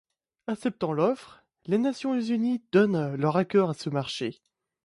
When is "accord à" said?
3.37-3.73